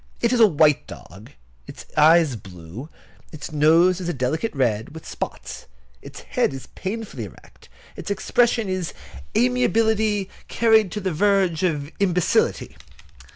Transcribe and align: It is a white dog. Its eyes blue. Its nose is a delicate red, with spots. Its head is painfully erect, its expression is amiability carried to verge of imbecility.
It 0.19 0.33
is 0.33 0.39
a 0.39 0.47
white 0.47 0.87
dog. 0.87 1.29
Its 1.67 1.85
eyes 1.95 2.35
blue. 2.35 2.89
Its 3.31 3.51
nose 3.51 4.01
is 4.01 4.09
a 4.09 4.15
delicate 4.15 4.51
red, 4.55 4.95
with 4.95 5.07
spots. 5.07 5.67
Its 6.01 6.21
head 6.21 6.55
is 6.55 6.65
painfully 6.73 7.25
erect, 7.25 7.69
its 7.95 8.09
expression 8.09 8.67
is 8.67 8.95
amiability 9.37 10.27
carried 10.47 10.91
to 10.93 11.01
verge 11.01 11.61
of 11.61 11.91
imbecility. 11.99 12.77